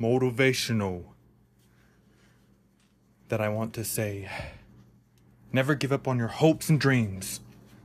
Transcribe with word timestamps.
motivational 0.00 1.04
that 3.28 3.40
I 3.40 3.48
want 3.48 3.72
to 3.74 3.84
say. 3.84 4.28
Never 5.52 5.74
give 5.74 5.92
up 5.92 6.06
on 6.06 6.18
your 6.18 6.28
hopes 6.28 6.68
and 6.68 6.80
dreams. 6.80 7.40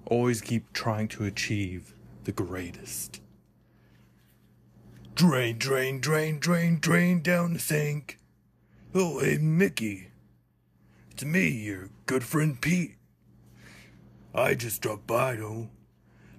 Always 0.05 0.41
keep 0.41 0.73
trying 0.73 1.07
to 1.09 1.23
achieve 1.23 1.93
the 2.25 2.31
greatest. 2.31 3.21
Drain, 5.15 5.57
drain, 5.57 5.99
drain, 5.99 6.39
drain, 6.39 6.79
drain 6.79 7.21
down 7.21 7.54
the 7.54 7.59
sink. 7.59 8.20
Oh, 8.93 9.20
hey, 9.20 9.38
Mickey. 9.38 10.09
It's 11.11 11.23
me, 11.23 11.47
your 11.47 11.89
good 12.05 12.23
friend 12.23 12.59
Pete. 12.59 12.95
I 14.34 14.54
just 14.54 14.82
dropped 14.82 15.07
by, 15.07 15.38
though, 15.38 15.70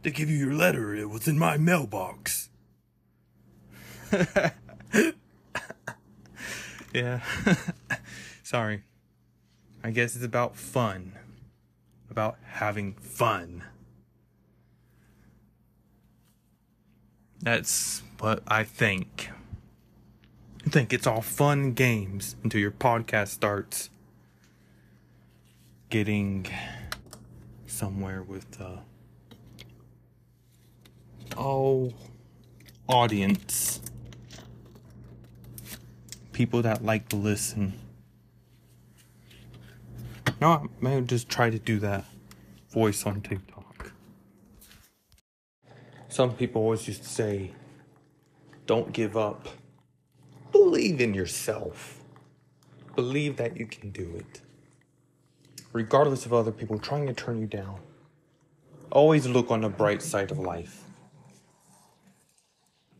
to 0.02 0.10
give 0.10 0.28
you 0.28 0.36
your 0.36 0.52
letter. 0.52 0.94
It 0.94 1.08
was 1.08 1.26
in 1.26 1.38
my 1.38 1.56
mailbox. 1.56 2.50
yeah. 6.94 7.20
Sorry. 8.42 8.82
I 9.82 9.90
guess 9.90 10.16
it's 10.16 10.24
about 10.24 10.56
fun. 10.56 11.12
About 12.10 12.38
having 12.44 12.94
fun. 12.94 13.64
That's 17.42 18.02
what 18.18 18.42
I 18.48 18.64
think. 18.64 19.30
I 20.66 20.70
think 20.70 20.92
it's 20.92 21.06
all 21.06 21.20
fun 21.20 21.72
games 21.72 22.34
until 22.42 22.60
your 22.60 22.72
podcast 22.72 23.28
starts 23.28 23.90
getting 25.90 26.46
somewhere 27.66 28.22
with 28.22 28.60
uh 28.60 28.78
oh 31.36 31.92
audience 32.88 33.80
people 36.36 36.62
that 36.62 36.84
like 36.84 37.08
to 37.08 37.16
listen 37.16 37.72
no 40.40 40.48
i 40.50 40.60
may 40.80 41.00
just 41.00 41.28
try 41.28 41.48
to 41.50 41.58
do 41.58 41.78
that 41.78 42.04
voice 42.70 43.06
on 43.06 43.20
tiktok 43.20 43.92
some 46.08 46.32
people 46.34 46.62
always 46.62 46.86
used 46.86 47.02
to 47.02 47.08
say 47.08 47.52
don't 48.66 48.92
give 48.92 49.16
up 49.16 49.48
believe 50.52 51.00
in 51.00 51.14
yourself 51.14 52.02
believe 52.94 53.36
that 53.36 53.56
you 53.56 53.66
can 53.66 53.90
do 53.90 54.06
it 54.16 54.42
regardless 55.76 56.24
of 56.24 56.32
other 56.32 56.50
people 56.50 56.78
trying 56.78 57.06
to 57.06 57.12
turn 57.12 57.38
you 57.38 57.46
down. 57.46 57.78
Always 58.90 59.26
look 59.26 59.50
on 59.50 59.60
the 59.60 59.68
bright 59.68 60.00
side 60.00 60.30
of 60.30 60.38
life. 60.38 60.84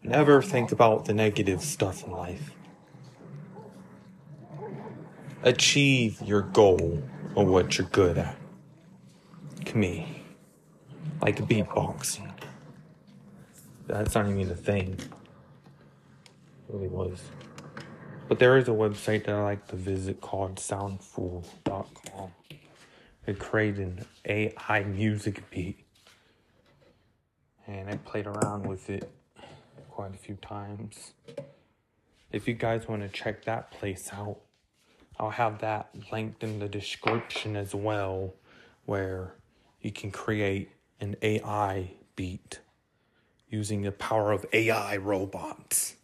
Never 0.02 0.42
think 0.42 0.70
about 0.72 1.06
the 1.06 1.14
negative 1.14 1.62
stuff 1.62 2.04
in 2.04 2.12
life. 2.12 2.52
Achieve 5.46 6.20
your 6.22 6.42
goal 6.42 7.00
or 7.36 7.46
what 7.46 7.78
you're 7.78 7.86
good 7.86 8.18
at. 8.18 8.36
To 9.66 9.78
me, 9.78 10.24
like 11.22 11.38
beatboxing. 11.46 12.32
That's 13.86 14.16
not 14.16 14.26
even 14.26 14.50
a 14.50 14.56
thing. 14.56 14.98
It 14.98 15.08
really 16.68 16.88
was. 16.88 17.22
But 18.26 18.40
there 18.40 18.56
is 18.56 18.66
a 18.66 18.72
website 18.72 19.26
that 19.26 19.36
I 19.36 19.44
like 19.44 19.68
to 19.68 19.76
visit 19.76 20.20
called 20.20 20.56
soundful.com. 20.56 22.32
It 23.28 23.38
created 23.38 23.86
an 23.86 24.04
AI 24.24 24.82
music 24.82 25.48
beat. 25.50 25.78
And 27.68 27.88
I 27.88 27.98
played 27.98 28.26
around 28.26 28.66
with 28.66 28.90
it 28.90 29.08
quite 29.90 30.12
a 30.12 30.18
few 30.18 30.34
times. 30.34 31.12
If 32.32 32.48
you 32.48 32.54
guys 32.54 32.88
want 32.88 33.02
to 33.02 33.08
check 33.08 33.44
that 33.44 33.70
place 33.70 34.10
out, 34.12 34.40
I'll 35.18 35.30
have 35.30 35.60
that 35.60 35.90
linked 36.12 36.42
in 36.42 36.58
the 36.58 36.68
description 36.68 37.56
as 37.56 37.74
well, 37.74 38.34
where 38.84 39.34
you 39.80 39.90
can 39.90 40.10
create 40.10 40.70
an 41.00 41.16
AI 41.22 41.92
beat 42.16 42.60
using 43.48 43.82
the 43.82 43.92
power 43.92 44.32
of 44.32 44.44
AI 44.52 44.96
robots. 44.96 45.96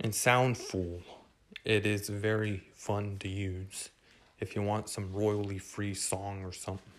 And 0.00 0.12
Soundful, 0.12 1.02
it 1.64 1.86
is 1.86 2.08
very 2.08 2.64
fun 2.74 3.16
to 3.20 3.28
use 3.28 3.90
if 4.40 4.54
you 4.54 4.62
want 4.62 4.90
some 4.90 5.12
royally 5.12 5.58
free 5.58 5.94
song 5.94 6.44
or 6.44 6.52
something 6.52 6.92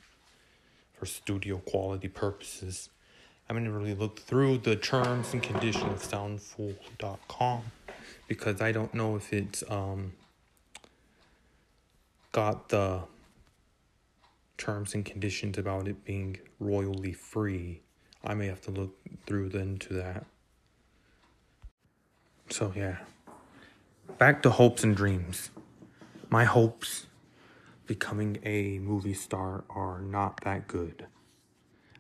for 0.93 1.05
studio 1.05 1.57
quality 1.57 2.07
purposes. 2.07 2.89
I 3.47 3.53
haven't 3.53 3.71
really 3.71 3.93
looked 3.93 4.21
through 4.21 4.59
the 4.59 4.75
terms 4.75 5.33
and 5.33 5.43
conditions 5.43 5.83
of 5.83 6.01
soundful.com 6.01 7.63
because 8.27 8.61
I 8.61 8.71
don't 8.71 8.93
know 8.93 9.15
if 9.15 9.33
it's 9.33 9.63
um 9.69 10.13
got 12.31 12.69
the 12.69 13.01
terms 14.57 14.93
and 14.93 15.05
conditions 15.05 15.57
about 15.57 15.87
it 15.87 16.03
being 16.05 16.37
royally 16.59 17.13
free. 17.13 17.81
I 18.23 18.33
may 18.33 18.47
have 18.47 18.61
to 18.61 18.71
look 18.71 18.95
through 19.25 19.49
into 19.49 19.93
that. 19.93 20.25
So 22.49 22.73
yeah. 22.75 22.97
Back 24.17 24.41
to 24.43 24.49
hopes 24.49 24.83
and 24.83 24.95
dreams. 24.95 25.49
My 26.29 26.45
hopes 26.45 27.07
becoming 27.85 28.37
a 28.43 28.79
movie 28.79 29.13
star 29.13 29.63
are 29.69 29.99
not 29.99 30.41
that 30.43 30.67
good. 30.67 31.05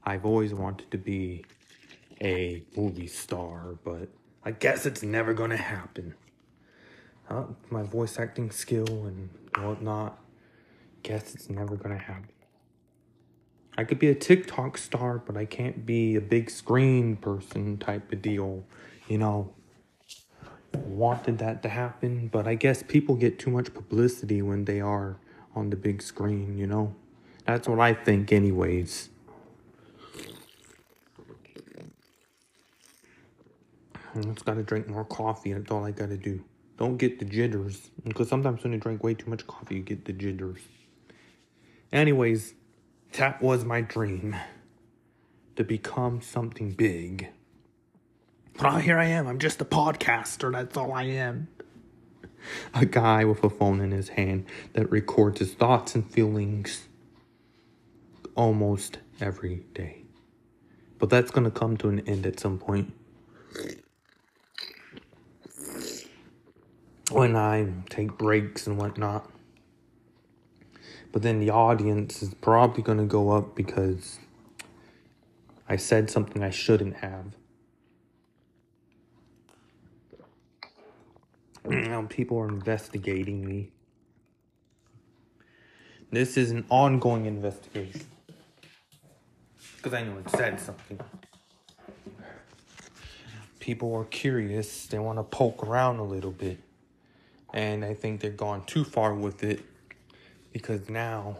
I've 0.03 0.25
always 0.25 0.53
wanted 0.53 0.91
to 0.91 0.97
be 0.97 1.45
a 2.21 2.63
movie 2.75 3.07
star, 3.07 3.77
but 3.83 4.09
I 4.47 4.51
guess 4.51 4.85
it's 4.85 5.01
never 5.01 5.33
gonna 5.33 5.57
happen. 5.57 6.13
Uh, 7.27 7.45
my 7.71 7.81
voice 7.81 8.19
acting 8.19 8.51
skill 8.51 8.85
and 8.87 9.29
whatnot, 9.57 10.19
guess 11.01 11.33
it's 11.33 11.49
never 11.49 11.75
gonna 11.75 11.97
happen. 11.97 12.29
I 13.75 13.83
could 13.85 13.97
be 13.97 14.09
a 14.09 14.15
TikTok 14.15 14.77
star, 14.77 15.17
but 15.17 15.35
I 15.35 15.45
can't 15.45 15.83
be 15.83 16.15
a 16.15 16.21
big 16.21 16.51
screen 16.51 17.15
person 17.15 17.79
type 17.79 18.11
of 18.13 18.21
deal, 18.21 18.63
you 19.07 19.17
know. 19.17 19.51
Wanted 20.73 21.39
that 21.39 21.63
to 21.63 21.69
happen, 21.69 22.27
but 22.27 22.47
I 22.47 22.53
guess 22.53 22.83
people 22.83 23.15
get 23.15 23.39
too 23.39 23.49
much 23.49 23.73
publicity 23.73 24.43
when 24.43 24.65
they 24.65 24.79
are 24.79 25.17
on 25.55 25.71
the 25.71 25.75
big 25.75 26.03
screen, 26.03 26.55
you 26.55 26.67
know? 26.67 26.93
That's 27.47 27.67
what 27.67 27.79
I 27.79 27.93
think, 27.95 28.31
anyways. 28.31 29.09
I 34.15 34.21
just 34.21 34.45
gotta 34.45 34.63
drink 34.63 34.87
more 34.87 35.05
coffee, 35.05 35.53
that's 35.53 35.71
all 35.71 35.85
I 35.85 35.91
gotta 35.91 36.17
do. 36.17 36.43
Don't 36.77 36.97
get 36.97 37.19
the 37.19 37.25
jitters, 37.25 37.89
because 38.03 38.27
sometimes 38.27 38.63
when 38.63 38.73
you 38.73 38.79
drink 38.79 39.03
way 39.03 39.13
too 39.13 39.29
much 39.29 39.45
coffee, 39.47 39.75
you 39.75 39.81
get 39.81 40.05
the 40.05 40.13
jitters. 40.13 40.59
Anyways, 41.91 42.53
that 43.13 43.41
was 43.41 43.63
my 43.63 43.81
dream 43.81 44.35
to 45.55 45.63
become 45.63 46.21
something 46.21 46.71
big. 46.71 47.29
But 48.57 48.81
here 48.81 48.97
I 48.97 49.05
am, 49.05 49.27
I'm 49.27 49.39
just 49.39 49.61
a 49.61 49.65
podcaster, 49.65 50.51
that's 50.51 50.75
all 50.75 50.93
I 50.93 51.03
am 51.03 51.47
a 52.73 52.85
guy 52.85 53.25
with 53.25 53.43
a 53.43 53.49
phone 53.49 53.81
in 53.81 53.91
his 53.91 54.09
hand 54.09 54.45
that 54.73 54.89
records 54.91 55.39
his 55.39 55.53
thoughts 55.53 55.95
and 55.95 56.09
feelings 56.11 56.87
almost 58.35 58.99
every 59.19 59.65
day. 59.73 60.03
But 60.97 61.09
that's 61.09 61.31
going 61.31 61.45
to 61.45 61.51
come 61.51 61.77
to 61.77 61.89
an 61.89 62.01
end 62.01 62.25
at 62.25 62.39
some 62.39 62.57
point. 62.57 62.93
When 67.11 67.35
I 67.35 67.71
take 67.89 68.17
breaks 68.17 68.65
and 68.67 68.77
whatnot. 68.77 69.29
But 71.11 71.21
then 71.21 71.39
the 71.39 71.51
audience 71.51 72.21
is 72.21 72.33
probably 72.33 72.83
going 72.83 72.97
to 72.97 73.05
go 73.05 73.31
up 73.31 73.55
because 73.55 74.19
I 75.69 75.77
said 75.77 76.09
something 76.09 76.43
I 76.43 76.49
shouldn't 76.49 76.97
have. 76.97 77.35
Now 81.63 82.05
people 82.09 82.37
are 82.39 82.47
investigating 82.47 83.47
me. 83.47 83.71
This 86.11 86.37
is 86.37 86.51
an 86.51 86.65
ongoing 86.69 87.25
investigation. 87.25 88.05
Because 89.77 89.93
I 89.93 90.03
know 90.03 90.17
it 90.17 90.29
said 90.29 90.59
something. 90.59 90.99
People 93.59 93.95
are 93.95 94.05
curious, 94.05 94.85
they 94.85 94.99
want 94.99 95.17
to 95.17 95.23
poke 95.23 95.63
around 95.63 95.97
a 95.97 96.03
little 96.03 96.31
bit. 96.31 96.59
And 97.53 97.85
I 97.85 97.93
think 97.93 98.21
they've 98.21 98.35
gone 98.35 98.65
too 98.65 98.83
far 98.83 99.13
with 99.13 99.43
it 99.43 99.61
because 100.51 100.89
now 100.89 101.37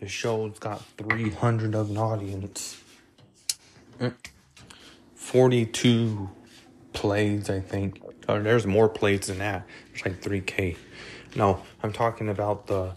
the 0.00 0.08
show's 0.08 0.58
got 0.58 0.84
300 0.98 1.74
of 1.74 1.90
an 1.90 1.98
audience. 1.98 2.80
42 5.14 6.30
plays, 6.92 7.50
I 7.50 7.60
think. 7.60 8.02
Oh, 8.28 8.40
there's 8.40 8.66
more 8.66 8.88
plays 8.88 9.26
than 9.26 9.38
that. 9.38 9.66
It's 9.92 10.04
like 10.04 10.20
3K. 10.20 10.76
No, 11.34 11.62
I'm 11.82 11.92
talking 11.92 12.28
about 12.28 12.66
the 12.66 12.92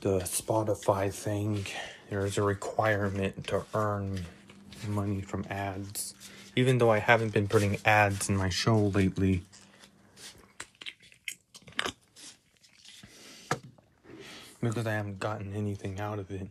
the 0.00 0.20
Spotify 0.20 1.12
thing. 1.12 1.66
There's 2.10 2.38
a 2.38 2.42
requirement 2.42 3.46
to 3.48 3.64
earn 3.74 4.20
money 4.86 5.20
from 5.20 5.44
ads 5.50 6.14
Even 6.54 6.78
though 6.78 6.90
I 6.90 6.98
haven't 6.98 7.32
been 7.32 7.48
putting 7.48 7.78
ads 7.84 8.28
in 8.28 8.36
my 8.36 8.48
show 8.48 8.78
lately. 8.78 9.42
Because 14.60 14.86
I 14.86 14.92
haven't 14.92 15.20
gotten 15.20 15.54
anything 15.54 16.00
out 16.00 16.18
of 16.18 16.30
it. 16.30 16.48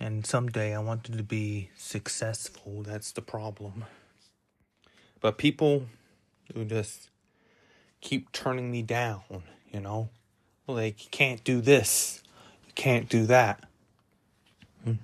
And 0.00 0.26
someday 0.26 0.74
I 0.74 0.80
wanted 0.80 1.16
to 1.16 1.22
be 1.22 1.70
successful. 1.76 2.82
That's 2.82 3.12
the 3.12 3.22
problem. 3.22 3.84
But 5.20 5.38
people 5.38 5.86
who 6.52 6.64
just 6.64 7.10
keep 8.00 8.32
turning 8.32 8.70
me 8.70 8.82
down, 8.82 9.22
you 9.72 9.80
know? 9.80 10.10
Like, 10.66 11.04
you 11.04 11.10
can't 11.10 11.44
do 11.44 11.60
this, 11.60 12.22
you 12.66 12.72
can't 12.74 13.08
do 13.08 13.26
that. 13.26 13.64
Hmm. 14.82 14.94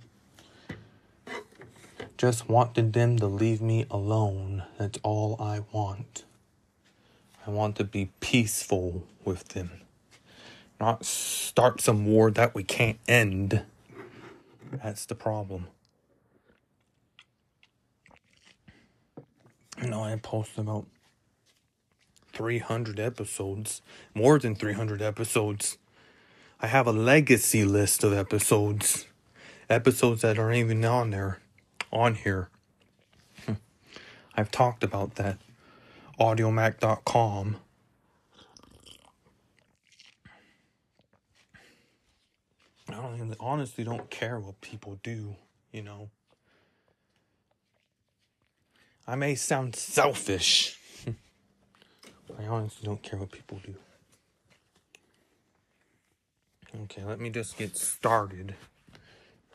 Just 2.18 2.48
wanted 2.48 2.92
them 2.92 3.18
to 3.18 3.26
leave 3.26 3.60
me 3.60 3.86
alone. 3.90 4.64
That's 4.78 4.98
all 5.02 5.36
I 5.40 5.60
want. 5.72 6.24
I 7.46 7.50
want 7.50 7.76
to 7.76 7.84
be 7.84 8.10
peaceful 8.20 9.06
with 9.24 9.48
them, 9.48 9.70
not 10.80 11.04
start 11.04 11.80
some 11.80 12.06
war 12.06 12.30
that 12.30 12.54
we 12.54 12.64
can't 12.64 12.98
end. 13.06 13.62
That's 14.72 15.04
the 15.04 15.14
problem. 15.14 15.66
You 19.82 19.88
know, 19.88 20.02
I 20.02 20.16
post 20.16 20.58
about 20.58 20.86
300 22.32 22.98
episodes, 22.98 23.82
more 24.14 24.38
than 24.38 24.54
300 24.54 25.02
episodes. 25.02 25.78
I 26.60 26.66
have 26.66 26.86
a 26.86 26.92
legacy 26.92 27.64
list 27.64 28.04
of 28.04 28.12
episodes, 28.12 29.06
episodes 29.68 30.22
that 30.22 30.38
aren't 30.38 30.56
even 30.56 30.84
on 30.84 31.10
there, 31.10 31.38
on 31.92 32.14
here. 32.14 32.48
I've 34.36 34.50
talked 34.50 34.84
about 34.84 35.16
that. 35.16 35.38
Audiomack.com. 36.18 37.56
don't 43.00 43.36
honestly 43.40 43.84
don't 43.84 44.10
care 44.10 44.38
what 44.38 44.60
people 44.60 44.98
do, 45.02 45.36
you 45.72 45.82
know. 45.82 46.10
I 49.06 49.16
may 49.16 49.34
sound 49.34 49.76
selfish. 49.76 50.78
I 52.38 52.46
honestly 52.46 52.86
don't 52.86 53.02
care 53.02 53.18
what 53.18 53.32
people 53.32 53.60
do. 53.64 53.74
Okay, 56.82 57.02
let 57.04 57.18
me 57.18 57.30
just 57.30 57.56
get 57.56 57.76
started 57.76 58.54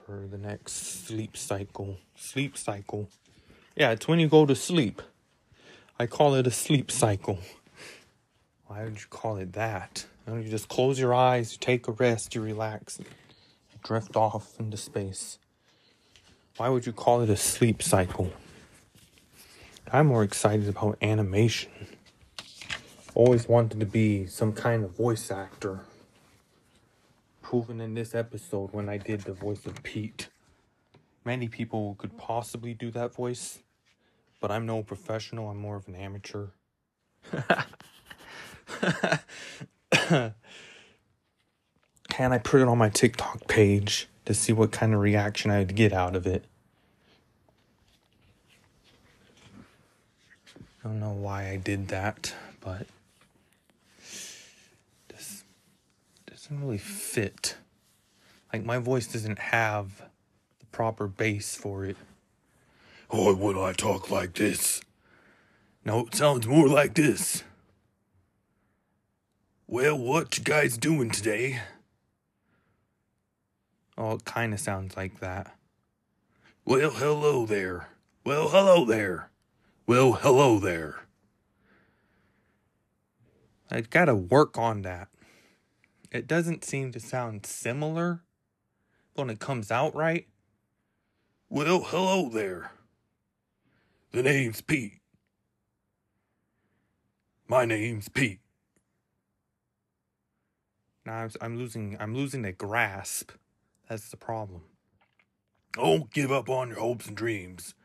for 0.06 0.28
the 0.30 0.38
next 0.38 1.06
sleep 1.06 1.38
cycle. 1.38 1.98
Sleep 2.16 2.58
cycle. 2.58 3.10
Yeah, 3.76 3.92
it's 3.92 4.08
when 4.08 4.20
you 4.20 4.28
go 4.28 4.46
to 4.46 4.56
sleep. 4.56 5.02
I 5.98 6.08
call 6.08 6.36
it 6.36 6.46
a 6.46 6.52
sleep 6.52 6.92
cycle. 6.92 7.40
Why 8.68 8.84
would 8.84 9.00
you 9.00 9.08
call 9.10 9.38
it 9.38 9.54
that? 9.54 10.06
You 10.28 10.44
just 10.44 10.68
close 10.68 11.00
your 11.00 11.14
eyes, 11.14 11.54
you 11.54 11.60
take 11.60 11.88
a 11.88 11.92
rest, 11.92 12.36
you 12.36 12.42
relax, 12.42 13.00
drift 13.86 14.16
off 14.16 14.60
into 14.60 14.76
space. 14.76 15.38
Why 16.58 16.70
would 16.70 16.88
you 16.88 16.92
call 16.92 17.22
it 17.22 17.30
a 17.30 17.38
sleep 17.38 17.84
cycle? 17.84 18.34
I'm 19.94 20.08
more 20.08 20.24
excited 20.24 20.68
about 20.68 20.98
animation. 21.04 21.70
Always 23.14 23.48
wanted 23.48 23.80
to 23.80 23.86
be 23.86 24.26
some 24.26 24.54
kind 24.54 24.84
of 24.84 24.98
voice 24.98 25.30
actor. 25.30 25.82
Proven 27.44 27.80
in 27.80 27.94
this 27.94 28.16
episode 28.16 28.74
when 28.74 28.90
I 28.90 28.98
did 28.98 29.22
the 29.22 29.34
voice 29.34 29.68
of 29.68 29.84
Pete. 29.84 30.30
Many 31.24 31.48
people 31.48 31.96
could 32.00 32.18
possibly 32.18 32.74
do 32.74 32.90
that 32.92 33.14
voice, 33.14 33.60
but 34.42 34.50
I'm 34.52 34.66
no 34.66 34.82
professional, 34.82 35.50
I'm 35.50 35.58
more 35.58 35.76
of 35.76 35.88
an 35.88 35.96
amateur. 35.96 36.48
And 42.18 42.34
I 42.34 42.38
put 42.38 42.62
it 42.62 42.68
on 42.68 42.78
my 42.78 42.90
TikTok 42.90 43.48
page 43.48 44.08
to 44.26 44.34
see 44.34 44.54
what 44.54 44.72
kind 44.72 44.94
of 44.94 45.00
reaction 45.00 45.52
I'd 45.52 45.76
get 45.76 45.94
out 45.94 46.16
of 46.16 46.26
it. 46.26 46.46
I 50.84 50.88
don't 50.88 51.00
know 51.00 51.14
why 51.14 51.50
I 51.50 51.58
did 51.58 51.88
that, 51.88 52.34
but 52.62 52.86
this 55.08 55.44
doesn't 56.28 56.62
really 56.62 56.78
fit. 56.78 57.58
Like 58.54 58.64
my 58.64 58.78
voice 58.78 59.08
doesn't 59.08 59.40
have 59.40 60.04
the 60.60 60.66
proper 60.68 61.08
bass 61.08 61.56
for 61.56 61.86
it. 61.86 61.98
Why 63.10 63.32
would 63.32 63.58
I 63.58 63.74
talk 63.74 64.12
like 64.12 64.34
this? 64.34 64.82
No, 65.84 66.06
it 66.08 66.16
sounds 66.16 66.48
more 66.48 66.68
like 66.68 66.96
this. 66.96 67.44
Well, 69.68 69.98
what 69.98 70.38
you 70.38 70.44
guys 70.44 70.78
doing 70.78 71.10
today? 71.10 71.62
Oh, 73.98 74.14
it 74.14 74.26
kind 74.26 74.54
of 74.54 74.60
sounds 74.60 74.98
like 74.98 75.20
that. 75.20 75.56
Well, 76.66 76.90
hello 76.90 77.46
there. 77.46 77.90
Well, 78.26 78.50
hello 78.50 78.86
there. 78.86 79.30
Well, 79.88 80.14
hello 80.14 80.60
there. 80.60 81.06
I 83.72 83.82
gotta 83.82 84.16
work 84.16 84.58
on 84.58 84.82
that. 84.82 85.08
It 86.12 86.28
doesn't 86.28 86.64
seem 86.64 86.92
to 86.92 87.00
sound 87.00 87.46
similar 87.46 88.24
when 89.16 89.30
it 89.30 89.40
comes 89.40 89.72
out 89.72 89.96
right. 89.96 90.28
Well, 91.50 91.82
hello 91.82 92.30
there. 92.30 92.72
The 94.12 94.24
name's 94.24 94.62
Pete. 94.62 95.00
My 97.48 97.66
name's 97.66 98.10
Pete. 98.10 98.40
Now 101.06 101.18
I'm, 101.18 101.30
I'm 101.42 101.58
losing. 101.58 101.98
I'm 102.00 102.16
losing 102.16 102.42
the 102.42 102.52
grasp. 102.52 103.32
That's 103.88 104.10
the 104.10 104.18
problem. 104.18 104.64
Don't 105.74 106.12
give 106.12 106.32
up 106.32 106.50
on 106.50 106.70
your 106.70 106.80
hopes 106.80 107.08
and 107.08 107.16
dreams. 107.18 107.76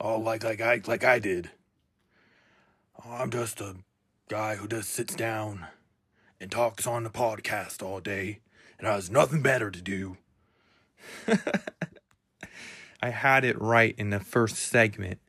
Oh, 0.00 0.18
like 0.18 0.42
like 0.42 0.60
I 0.60 0.80
like 0.86 1.04
I 1.04 1.18
did. 1.18 1.50
I'm 3.04 3.30
just 3.30 3.60
a 3.60 3.76
guy 4.28 4.56
who 4.56 4.66
just 4.66 4.90
sits 4.90 5.14
down 5.14 5.66
and 6.40 6.50
talks 6.50 6.86
on 6.86 7.04
the 7.04 7.10
podcast 7.10 7.82
all 7.82 8.00
day 8.00 8.40
and 8.78 8.88
has 8.88 9.10
nothing 9.10 9.42
better 9.42 9.70
to 9.70 9.80
do. 9.80 10.16
I 13.02 13.10
had 13.10 13.44
it 13.44 13.60
right 13.60 13.94
in 13.96 14.10
the 14.10 14.20
first 14.20 14.56
segment, 14.56 15.20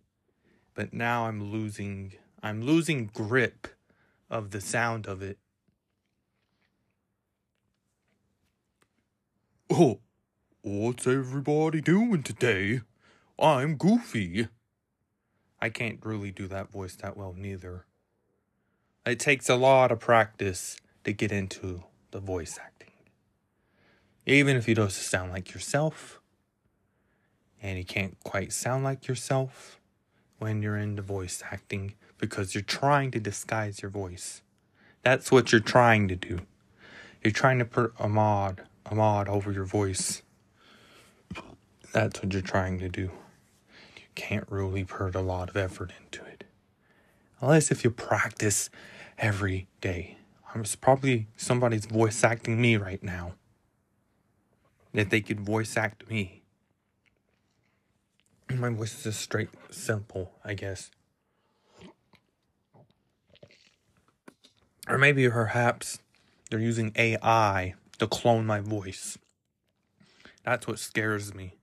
but 0.74 0.94
now 0.94 1.28
I'm 1.28 1.52
losing 1.52 2.14
I'm 2.42 2.62
losing 2.62 3.08
grip 3.14 3.68
of 4.30 4.52
the 4.52 4.62
sound 4.62 5.06
of 5.06 5.22
it. 5.22 5.38
Oh, 9.70 10.00
what's 10.62 11.08
everybody 11.08 11.82
doing 11.82 12.24
today? 12.24 12.82
I'm 13.40 13.76
Goofy. 13.76 14.48
I 15.62 15.70
can't 15.70 16.00
really 16.04 16.32
do 16.32 16.48
that 16.48 16.72
voice 16.72 16.96
that 16.98 17.16
well, 17.16 17.34
neither. 17.38 17.86
It 19.06 19.20
takes 19.20 19.50
a 19.50 19.56
lot 19.56 19.92
of 19.92 20.00
practice 20.00 20.78
to 21.04 21.14
get 21.14 21.32
into 21.32 21.84
the 22.12 22.20
voice 22.20 22.60
acting. 22.62 22.92
Even 24.26 24.58
if 24.58 24.68
you 24.68 24.76
don't 24.76 24.92
sound 24.92 25.32
like 25.32 25.54
yourself, 25.54 26.20
and 27.62 27.78
you 27.78 27.86
can't 27.86 28.18
quite 28.24 28.54
sound 28.54 28.84
like 28.84 29.08
yourself 29.08 29.80
when 30.40 30.62
you're 30.62 30.78
into 30.78 31.02
voice 31.02 31.42
acting 31.52 31.94
because 32.18 32.54
you're 32.54 32.62
trying 32.62 33.12
to 33.12 33.20
disguise 33.20 33.82
your 33.82 33.92
voice. 33.92 34.42
That's 35.04 35.32
what 35.32 35.52
you're 35.52 35.62
trying 35.62 36.08
to 36.10 36.16
do. 36.16 36.42
You're 37.24 37.32
trying 37.32 37.60
to 37.60 37.66
put 37.66 37.94
a 38.00 38.08
mod, 38.08 38.64
a 38.86 38.96
mod 38.96 39.28
over 39.28 39.52
your 39.52 39.66
voice. 39.66 40.22
That's 41.94 42.22
what 42.22 42.34
you're 42.34 42.42
trying 42.42 42.80
to 42.80 42.90
do 42.90 43.12
You 43.96 44.04
can't 44.16 44.46
really 44.50 44.84
put 44.84 45.16
a 45.16 45.22
lot 45.22 45.50
of 45.50 45.58
effort 45.58 45.92
into 46.04 46.24
it. 46.26 46.44
Unless 47.42 47.72
if 47.72 47.84
you 47.84 47.92
practice 47.92 48.70
every 49.18 49.68
day. 49.82 50.18
I'm 50.54 50.64
probably 50.82 51.28
somebody's 51.36 51.86
voice 51.86 52.24
acting 52.24 52.60
me 52.62 52.78
right 52.78 53.04
now. 53.04 53.34
If 54.94 55.10
they 55.10 55.22
could 55.22 55.42
voice 55.42 55.78
act 55.78 56.10
me. 56.10 56.42
My 58.54 58.70
voice 58.70 58.98
is 58.98 59.04
just 59.04 59.22
straight 59.22 59.50
simple, 59.70 60.32
I 60.44 60.54
guess. 60.54 60.90
Or 64.88 64.98
maybe 64.98 65.30
perhaps 65.30 66.00
they're 66.50 66.60
using 66.60 66.94
AI 66.96 67.76
to 68.00 68.08
clone 68.08 68.46
my 68.46 68.62
voice. 68.62 69.18
That's 70.46 70.66
what 70.66 70.80
scares 70.80 71.34
me. 71.36 71.57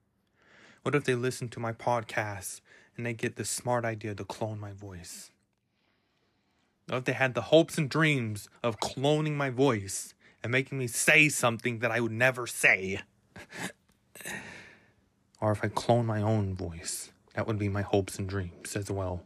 What 0.84 0.94
if 0.94 1.04
they 1.04 1.14
listen 1.14 1.48
to 1.48 1.60
my 1.60 1.72
podcast 1.72 2.60
and 2.94 3.06
they 3.06 3.14
get 3.14 3.36
the 3.36 3.44
smart 3.46 3.86
idea 3.86 4.14
to 4.14 4.24
clone 4.24 4.60
my 4.60 4.72
voice? 4.72 5.30
What 6.86 6.98
if 6.98 7.04
they 7.04 7.14
had 7.14 7.32
the 7.32 7.40
hopes 7.40 7.78
and 7.78 7.88
dreams 7.88 8.50
of 8.62 8.80
cloning 8.80 9.32
my 9.32 9.48
voice 9.48 10.12
and 10.42 10.52
making 10.52 10.76
me 10.76 10.86
say 10.86 11.30
something 11.30 11.78
that 11.78 11.90
I 11.90 12.00
would 12.00 12.12
never 12.12 12.46
say? 12.46 13.00
or 15.40 15.52
if 15.52 15.64
I 15.64 15.68
clone 15.68 16.04
my 16.04 16.20
own 16.20 16.54
voice, 16.54 17.10
That 17.32 17.46
would 17.46 17.58
be 17.58 17.70
my 17.70 17.82
hopes 17.82 18.18
and 18.18 18.28
dreams 18.28 18.76
as 18.76 18.90
well. 18.90 19.22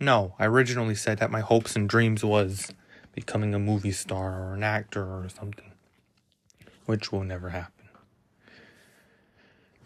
No, 0.00 0.34
I 0.38 0.46
originally 0.46 0.94
said 0.94 1.18
that 1.18 1.30
my 1.30 1.40
hopes 1.40 1.76
and 1.76 1.86
dreams 1.86 2.24
was 2.24 2.72
becoming 3.12 3.54
a 3.54 3.58
movie 3.58 3.92
star 3.92 4.42
or 4.42 4.54
an 4.54 4.62
actor 4.62 5.04
or 5.04 5.28
something, 5.28 5.72
which 6.86 7.12
will 7.12 7.24
never 7.24 7.50
happen. 7.50 7.73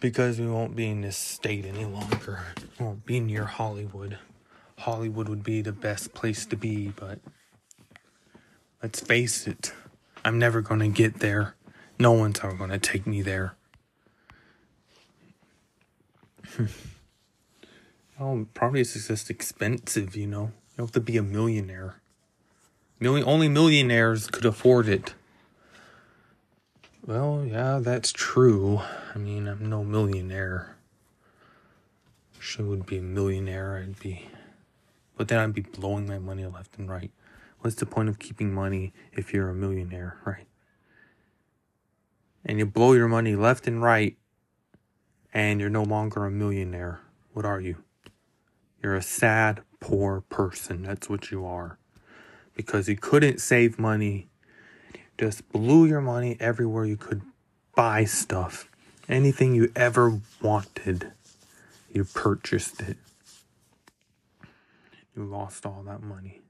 Because 0.01 0.39
we 0.39 0.47
won't 0.47 0.77
be 0.77 0.89
in 0.89 1.01
this 1.01 1.17
state 1.17 1.65
any 1.65 1.85
longer. 1.85 2.41
We 2.79 2.85
won't 2.85 3.05
be 3.05 3.19
near 3.21 3.45
Hollywood. 3.45 4.19
Hollywood 4.79 5.29
would 5.29 5.43
be 5.43 5.61
the 5.61 5.73
best 5.73 6.15
place 6.15 6.47
to 6.47 6.57
be, 6.57 6.89
but 6.89 7.19
let's 8.83 9.01
face 9.01 9.49
it, 9.49 9.73
I'm 10.25 10.39
never 10.39 10.61
going 10.61 10.81
to 10.81 10.89
get 10.89 11.19
there. 11.19 11.57
No 11.99 12.13
one's 12.13 12.39
ever 12.41 12.55
going 12.55 12.71
to 12.71 12.79
take 12.79 13.07
me 13.07 13.23
there. 13.23 13.57
oh, 18.21 18.47
probably 18.55 18.81
it's 18.83 19.09
just 19.09 19.31
expensive, 19.31 20.15
you 20.15 20.29
know. 20.29 20.53
You 20.77 20.85
have 20.85 20.93
to 20.93 21.01
be 21.01 21.17
a 21.17 21.23
millionaire. 21.23 21.97
Million, 23.01 23.27
only 23.27 23.49
millionaires 23.49 24.29
could 24.29 24.45
afford 24.45 24.89
it. 24.89 25.15
Well, 27.07 27.45
yeah, 27.47 27.79
that's 27.81 28.13
true. 28.13 28.81
I 29.15 29.19
mean, 29.19 29.47
I'm 29.47 29.69
no 29.69 29.83
millionaire. 29.85 30.77
She 32.39 32.63
would 32.63 32.87
be 32.87 32.99
a 32.99 33.03
millionaire. 33.03 33.79
I'd 33.79 33.99
be, 33.99 34.29
but 35.17 35.29
then 35.29 35.39
I'd 35.39 35.55
be 35.55 35.63
blowing 35.63 36.07
my 36.07 36.19
money 36.19 36.45
left 36.47 36.79
and 36.79 36.89
right. 36.89 37.11
What's 37.61 37.77
the 37.77 37.87
point 37.87 38.09
of 38.09 38.19
keeping 38.19 38.53
money 38.53 38.93
if 39.13 39.33
you're 39.33 39.49
a 39.49 39.55
millionaire, 39.55 40.19
right? 40.25 40.47
And 42.45 42.59
you 42.59 42.67
blow 42.67 42.93
your 42.93 43.09
money 43.09 43.35
left 43.35 43.67
and 43.67 43.83
right, 43.83 44.17
and 45.35 45.61
you're 45.61 45.71
no 45.71 45.83
longer 45.83 46.25
a 46.25 46.31
millionaire. 46.31 47.01
What 47.33 47.45
are 47.45 47.61
you? 47.61 47.83
You're 48.83 48.95
a 48.95 49.03
sad, 49.03 49.63
poor 49.81 50.21
person. 50.23 50.83
That's 50.83 51.09
what 51.09 51.31
you 51.31 51.45
are 51.45 51.79
because 52.55 52.89
you 52.89 52.97
couldn't 52.97 53.41
save 53.41 53.79
money. 53.79 54.29
Just 55.19 55.51
blew 55.51 55.85
your 55.85 56.01
money 56.01 56.37
everywhere 56.39 56.85
you 56.85 56.97
could 56.97 57.23
buy 57.75 58.05
stuff. 58.05 58.69
Anything 59.09 59.55
you 59.55 59.73
ever 59.75 60.21
wanted, 60.41 61.13
you 61.93 62.05
purchased 62.05 62.81
it. 62.81 62.97
You 65.17 65.25
lost 65.25 65.67
all 65.67 65.83
that 65.87 66.03
money 66.03 66.41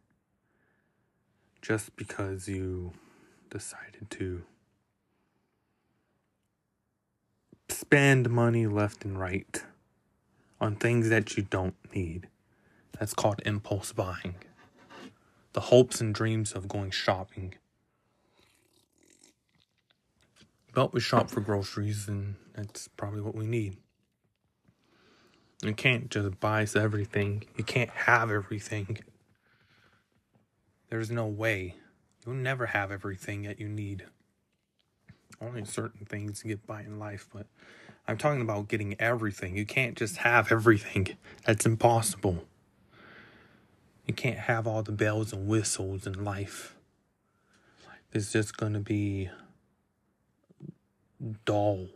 just 1.62 1.96
because 1.96 2.48
you 2.48 2.92
decided 3.50 4.10
to 4.10 4.42
spend 7.68 8.28
money 8.28 8.66
left 8.66 9.04
and 9.04 9.18
right 9.18 9.62
on 10.60 10.76
things 10.76 11.08
that 11.08 11.36
you 11.36 11.42
don't 11.42 11.76
need. 11.94 12.28
That's 12.98 13.14
called 13.14 13.40
impulse 13.46 13.92
buying 13.92 14.34
the 15.52 15.60
hopes 15.60 16.00
and 16.00 16.14
dreams 16.14 16.52
of 16.52 16.68
going 16.68 16.90
shopping. 16.90 17.54
We 20.86 21.00
shop 21.00 21.28
for 21.28 21.40
groceries, 21.40 22.08
and 22.08 22.36
that's 22.54 22.88
probably 22.88 23.20
what 23.20 23.34
we 23.34 23.46
need. 23.46 23.76
You 25.62 25.74
can't 25.74 26.08
just 26.08 26.38
buy 26.38 26.66
everything. 26.76 27.44
You 27.56 27.64
can't 27.64 27.90
have 27.90 28.30
everything. 28.30 29.00
There's 30.88 31.10
no 31.10 31.26
way. 31.26 31.74
You'll 32.24 32.36
never 32.36 32.66
have 32.66 32.92
everything 32.92 33.42
that 33.42 33.58
you 33.58 33.68
need. 33.68 34.04
Only 35.40 35.64
certain 35.64 36.06
things 36.06 36.42
get 36.42 36.66
by 36.66 36.82
in 36.82 36.98
life, 36.98 37.28
but 37.32 37.46
I'm 38.06 38.16
talking 38.16 38.40
about 38.40 38.68
getting 38.68 38.94
everything. 39.00 39.56
You 39.56 39.66
can't 39.66 39.96
just 39.96 40.18
have 40.18 40.52
everything. 40.52 41.16
That's 41.44 41.66
impossible. 41.66 42.44
You 44.06 44.14
can't 44.14 44.38
have 44.38 44.66
all 44.66 44.82
the 44.82 44.92
bells 44.92 45.32
and 45.32 45.48
whistles 45.48 46.06
in 46.06 46.24
life. 46.24 46.76
It's 48.12 48.32
just 48.32 48.56
going 48.56 48.72
to 48.72 48.80
be 48.80 49.28
dull. 51.44 51.88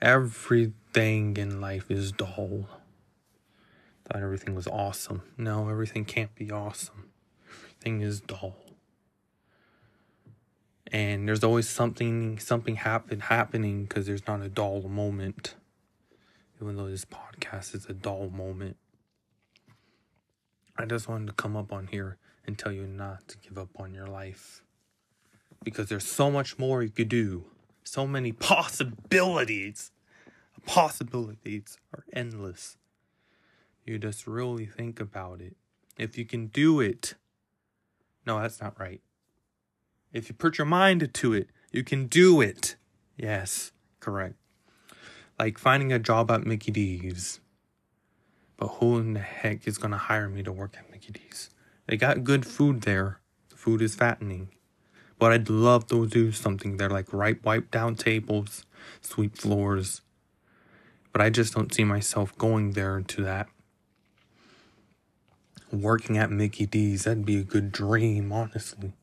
Everything 0.00 1.36
in 1.36 1.60
life 1.60 1.90
is 1.90 2.12
dull. 2.12 2.68
Thought 4.04 4.22
everything 4.22 4.54
was 4.54 4.66
awesome. 4.66 5.22
No, 5.36 5.68
everything 5.68 6.04
can't 6.04 6.34
be 6.34 6.50
awesome. 6.50 7.10
Everything 7.48 8.00
is 8.00 8.20
dull. 8.20 8.56
And 10.90 11.26
there's 11.26 11.44
always 11.44 11.68
something 11.68 12.38
something 12.38 12.76
happen 12.76 13.20
happening 13.20 13.84
because 13.84 14.06
there's 14.06 14.26
not 14.26 14.42
a 14.42 14.48
dull 14.48 14.82
moment. 14.82 15.54
Even 16.60 16.76
though 16.76 16.90
this 16.90 17.04
podcast 17.04 17.74
is 17.74 17.86
a 17.86 17.94
dull 17.94 18.28
moment. 18.28 18.76
I 20.76 20.84
just 20.84 21.08
wanted 21.08 21.28
to 21.28 21.32
come 21.32 21.56
up 21.56 21.72
on 21.72 21.86
here 21.86 22.18
and 22.46 22.58
tell 22.58 22.72
you 22.72 22.86
not 22.86 23.28
to 23.28 23.38
give 23.38 23.56
up 23.56 23.68
on 23.78 23.94
your 23.94 24.06
life. 24.06 24.62
Because 25.64 25.88
there's 25.88 26.06
so 26.06 26.30
much 26.30 26.58
more 26.58 26.82
you 26.82 26.90
could 26.90 27.08
do. 27.08 27.44
So 27.84 28.06
many 28.06 28.32
possibilities. 28.32 29.92
Possibilities 30.66 31.76
are 31.92 32.04
endless. 32.12 32.76
You 33.84 33.98
just 33.98 34.26
really 34.26 34.66
think 34.66 35.00
about 35.00 35.40
it. 35.40 35.56
If 35.98 36.16
you 36.16 36.24
can 36.24 36.46
do 36.46 36.80
it. 36.80 37.14
No, 38.24 38.40
that's 38.40 38.60
not 38.60 38.78
right. 38.78 39.00
If 40.12 40.28
you 40.28 40.34
put 40.34 40.58
your 40.58 40.66
mind 40.66 41.12
to 41.12 41.32
it, 41.32 41.48
you 41.72 41.82
can 41.82 42.06
do 42.06 42.40
it. 42.40 42.76
Yes, 43.16 43.72
correct. 43.98 44.36
Like 45.38 45.58
finding 45.58 45.92
a 45.92 45.98
job 45.98 46.30
at 46.30 46.46
Mickey 46.46 46.70
D's 46.70 47.40
but 48.62 48.74
who 48.74 48.96
in 48.98 49.14
the 49.14 49.18
heck 49.18 49.66
is 49.66 49.76
gonna 49.76 49.96
hire 49.96 50.28
me 50.28 50.40
to 50.44 50.52
work 50.52 50.76
at 50.78 50.88
Mickey 50.88 51.10
D's? 51.10 51.50
They 51.88 51.96
got 51.96 52.22
good 52.22 52.46
food 52.46 52.82
there. 52.82 53.18
The 53.48 53.56
food 53.56 53.82
is 53.82 53.96
fattening. 53.96 54.50
But 55.22 55.30
I'd 55.30 55.48
love 55.48 55.86
to 55.86 56.08
do 56.08 56.32
something 56.32 56.78
there, 56.78 56.90
like 56.90 57.12
right 57.12 57.40
wipe 57.44 57.70
down 57.70 57.94
tables, 57.94 58.66
sweep 59.02 59.38
floors. 59.38 60.00
But 61.12 61.22
I 61.22 61.30
just 61.30 61.54
don't 61.54 61.72
see 61.72 61.84
myself 61.84 62.36
going 62.38 62.72
there 62.72 63.00
to 63.00 63.22
that. 63.22 63.46
Working 65.70 66.18
at 66.18 66.32
Mickey 66.32 66.66
D's, 66.66 67.04
that'd 67.04 67.24
be 67.24 67.38
a 67.38 67.44
good 67.44 67.70
dream, 67.70 68.32
honestly. 68.32 68.94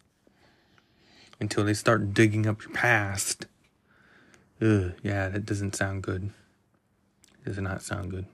Until 1.39 1.63
they 1.63 1.73
start 1.73 2.13
digging 2.13 2.45
up 2.47 2.63
your 2.63 2.73
past. 2.73 3.45
Ugh, 4.61 4.91
yeah, 5.01 5.29
that 5.29 5.45
doesn't 5.45 5.73
sound 5.73 6.03
good. 6.03 6.31
Does 7.45 7.59
not 7.59 7.81
sound 7.81 8.11
good 8.11 8.25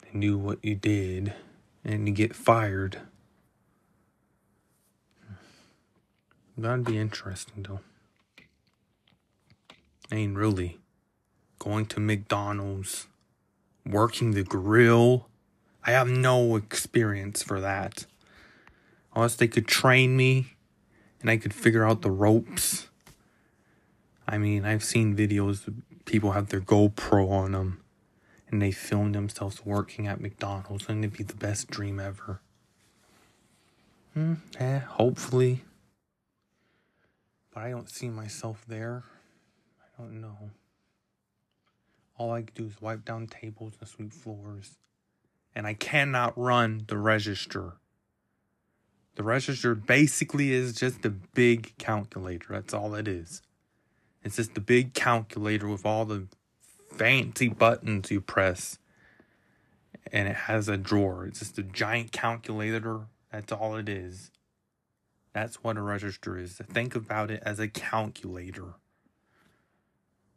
They 0.00 0.18
knew 0.18 0.38
what 0.38 0.64
you 0.64 0.74
did 0.74 1.34
and 1.84 2.08
you 2.08 2.14
get 2.14 2.34
fired. 2.34 3.02
That'd 6.56 6.84
be 6.84 6.98
interesting 6.98 7.66
though. 7.68 7.80
I 10.12 10.24
really. 10.24 10.78
Going 11.58 11.86
to 11.86 12.00
McDonald's, 12.00 13.06
working 13.86 14.32
the 14.32 14.42
grill. 14.42 15.28
I 15.84 15.92
have 15.92 16.08
no 16.08 16.56
experience 16.56 17.42
for 17.42 17.60
that. 17.60 18.06
Unless 19.14 19.36
they 19.36 19.48
could 19.48 19.66
train 19.66 20.16
me 20.16 20.54
and 21.20 21.30
I 21.30 21.36
could 21.36 21.54
figure 21.54 21.84
out 21.84 22.02
the 22.02 22.10
ropes. 22.10 22.88
I 24.28 24.38
mean, 24.38 24.64
I've 24.64 24.84
seen 24.84 25.16
videos 25.16 25.66
of 25.66 25.74
people 26.04 26.32
have 26.32 26.48
their 26.48 26.60
GoPro 26.60 27.30
on 27.30 27.52
them 27.52 27.80
and 28.50 28.60
they 28.60 28.70
film 28.70 29.12
themselves 29.12 29.64
working 29.64 30.06
at 30.06 30.20
McDonald's 30.20 30.88
and 30.88 31.04
it'd 31.04 31.16
be 31.16 31.24
the 31.24 31.34
best 31.34 31.70
dream 31.70 31.98
ever. 31.98 32.40
Hmm, 34.12 34.34
eh, 34.58 34.78
hopefully. 34.80 35.62
But 37.54 37.62
I 37.62 37.70
don't 37.70 37.88
see 37.88 38.08
myself 38.08 38.64
there. 38.66 39.04
I 39.80 40.02
don't 40.02 40.20
know. 40.20 40.50
All 42.18 42.32
I 42.32 42.42
do 42.42 42.66
is 42.66 42.82
wipe 42.82 43.04
down 43.04 43.28
tables 43.28 43.74
and 43.80 43.88
sweep 43.88 44.12
floors. 44.12 44.76
And 45.54 45.66
I 45.66 45.74
cannot 45.74 46.36
run 46.36 46.84
the 46.88 46.98
register. 46.98 47.74
The 49.14 49.22
register 49.22 49.76
basically 49.76 50.52
is 50.52 50.74
just 50.74 51.04
a 51.04 51.10
big 51.10 51.72
calculator. 51.78 52.46
That's 52.50 52.74
all 52.74 52.94
it 52.96 53.06
is. 53.06 53.40
It's 54.24 54.36
just 54.36 54.56
a 54.56 54.60
big 54.60 54.94
calculator 54.94 55.68
with 55.68 55.86
all 55.86 56.04
the 56.04 56.26
fancy 56.90 57.48
buttons 57.48 58.10
you 58.10 58.20
press 58.20 58.78
and 60.12 60.28
it 60.28 60.36
has 60.36 60.68
a 60.68 60.76
drawer. 60.76 61.26
It's 61.26 61.38
just 61.40 61.58
a 61.58 61.62
giant 61.62 62.12
calculator. 62.12 63.02
That's 63.32 63.52
all 63.52 63.76
it 63.76 63.88
is. 63.88 64.30
That's 65.34 65.56
what 65.64 65.76
a 65.76 65.82
register 65.82 66.38
is. 66.38 66.54
Think 66.54 66.94
about 66.94 67.30
it 67.30 67.42
as 67.44 67.58
a 67.58 67.66
calculator, 67.66 68.74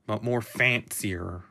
but 0.07 0.23
more 0.23 0.41
fancier, 0.41 1.43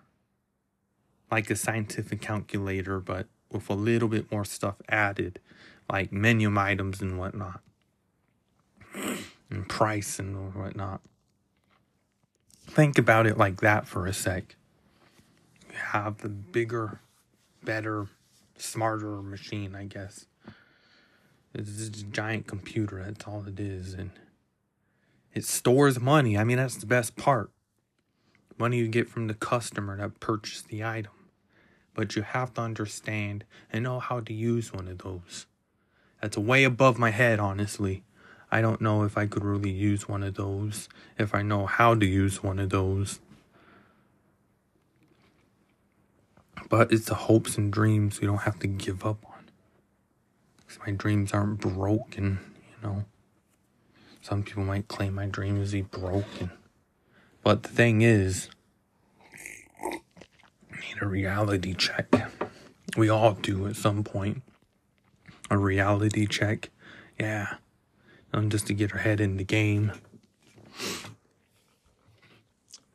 like 1.31 1.49
a 1.49 1.57
scientific 1.57 2.21
calculator, 2.21 2.99
but 2.99 3.29
with 3.51 3.71
a 3.71 3.75
little 3.75 4.09
bit 4.09 4.31
more 4.33 4.45
stuff 4.45 4.75
added, 4.89 5.39
like 5.89 6.13
menu 6.13 6.59
items 6.59 7.01
and 7.01 7.19
whatnot, 7.21 7.61
and 9.49 9.69
price 9.69 10.19
and 10.19 10.53
whatnot. 10.53 11.01
Think 12.67 12.99
about 12.99 13.29
it 13.29 13.39
like 13.39 13.61
that 13.61 13.87
for 13.87 14.07
a 14.07 14.13
sec. 14.13 14.57
You 15.71 15.79
have 15.79 16.19
the 16.19 16.29
bigger, 16.29 17.01
better, 17.63 18.09
smarter 18.59 19.23
machine, 19.23 19.77
I 19.77 19.85
guess. 19.85 20.27
It's 21.59 21.77
just 21.77 21.97
a 21.97 22.05
giant 22.05 22.47
computer, 22.47 23.03
that's 23.03 23.27
all 23.27 23.45
it 23.47 23.59
is. 23.59 23.95
And 23.95 24.11
it 25.35 25.45
stores 25.45 25.99
money. 25.99 26.37
I 26.37 26.45
mean, 26.45 26.59
that's 26.59 26.77
the 26.77 26.87
best 26.87 27.17
part. 27.17 27.51
Money 28.59 28.79
you 28.79 28.89
get 28.89 29.09
from 29.09 29.27
the 29.27 29.35
customer 29.35 29.97
that 29.97 30.21
purchased 30.21 30.69
the 30.69 30.85
item. 30.85 31.13
But 31.95 32.15
you 32.15 32.23
have 32.23 32.53
to 32.55 32.61
understand 32.61 33.45
and 33.73 33.85
know 33.85 34.01
how 34.01 34.21
to 34.21 34.33
use 34.35 34.73
one 34.73 34.87
of 34.87 34.99
those. 34.99 35.47
That's 36.21 36.37
way 36.37 36.65
above 36.65 36.99
my 36.99 37.11
head, 37.11 37.41
honestly. 37.41 38.03
I 38.51 38.61
don't 38.61 38.81
know 38.81 39.05
if 39.05 39.17
I 39.17 39.27
could 39.27 39.45
really 39.45 39.71
use 39.71 40.09
one 40.09 40.23
of 40.23 40.35
those, 40.35 40.89
if 41.19 41.35
I 41.35 41.43
know 41.43 41.67
how 41.67 41.95
to 41.95 42.07
use 42.07 42.43
one 42.43 42.59
of 42.59 42.71
those. 42.71 43.21
But 46.69 46.93
it's 46.93 47.07
the 47.07 47.15
hopes 47.15 47.57
and 47.57 47.73
dreams 47.73 48.21
we 48.21 48.27
don't 48.27 48.43
have 48.43 48.59
to 48.61 48.67
give 48.67 49.05
up 49.05 49.25
on. 49.25 49.36
Because 50.67 50.81
my 50.87 50.93
dreams 50.93 51.33
aren't 51.33 51.61
broken, 51.61 52.41
you 52.71 52.89
know. 52.89 53.05
Some 54.21 54.43
people 54.43 54.65
might 54.65 54.89
claim 54.89 55.15
my 55.15 55.27
dream 55.27 55.61
is 55.61 55.73
be 55.73 55.83
broken. 55.83 56.51
But 57.45 57.63
the 57.63 57.69
thing 57.69 58.03
is, 58.03 58.49
I 59.81 59.91
need 59.91 61.01
a 61.01 61.07
reality 61.07 61.75
check. 61.75 62.09
We 62.97 63.09
all 63.09 63.35
do 63.35 63.69
at 63.69 63.77
some 63.77 64.03
point. 64.03 64.43
A 65.49 65.57
reality 65.57 66.27
check. 66.27 66.71
Yeah. 67.21 67.55
And 68.33 68.51
just 68.51 68.67
to 68.67 68.75
get 68.75 68.93
our 68.93 68.99
head 68.99 69.21
in 69.21 69.37
the 69.37 69.45
game. 69.45 69.93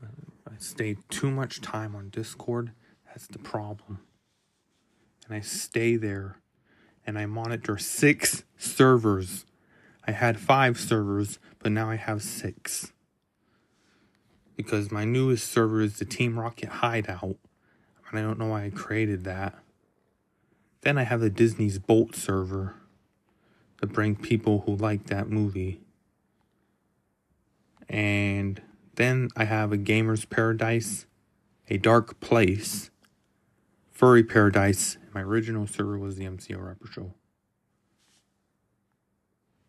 I 0.03 0.57
stay 0.57 0.97
too 1.09 1.31
much 1.31 1.61
time 1.61 1.95
on 1.95 2.09
Discord 2.09 2.71
that's 3.11 3.27
the 3.27 3.39
problem. 3.39 3.99
And 5.25 5.35
I 5.35 5.41
stay 5.41 5.97
there 5.97 6.37
and 7.05 7.17
I 7.17 7.25
monitor 7.25 7.77
six 7.77 8.43
servers. 8.57 9.45
I 10.07 10.11
had 10.11 10.39
five 10.39 10.79
servers, 10.79 11.39
but 11.59 11.71
now 11.71 11.89
I 11.89 11.95
have 11.95 12.21
six. 12.21 12.91
Because 14.55 14.91
my 14.91 15.05
newest 15.05 15.51
server 15.51 15.81
is 15.81 15.99
the 15.99 16.05
Team 16.05 16.39
Rocket 16.39 16.69
Hideout. 16.69 17.37
And 18.09 18.19
I 18.19 18.21
don't 18.21 18.37
know 18.37 18.47
why 18.47 18.65
I 18.65 18.69
created 18.69 19.23
that. 19.23 19.55
Then 20.81 20.97
I 20.97 21.03
have 21.03 21.21
the 21.21 21.29
Disney's 21.29 21.79
Bolt 21.79 22.15
server 22.15 22.75
to 23.79 23.87
bring 23.87 24.15
people 24.15 24.63
who 24.65 24.75
like 24.75 25.07
that 25.07 25.29
movie. 25.29 25.81
And 27.87 28.61
then 28.95 29.29
I 29.35 29.45
have 29.45 29.71
a 29.71 29.77
Gamer's 29.77 30.25
Paradise, 30.25 31.05
a 31.69 31.77
Dark 31.77 32.19
Place, 32.19 32.89
Furry 33.91 34.23
Paradise. 34.23 34.97
My 35.13 35.21
original 35.21 35.67
server 35.67 35.97
was 35.97 36.15
the 36.15 36.25
MCL 36.25 36.65
Rapper 36.65 36.87
Show. 36.87 37.13